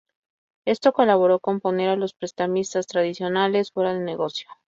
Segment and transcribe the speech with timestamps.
[0.65, 4.47] Esto colaboró con poner a los prestamistas tradicionales fuera de negocio.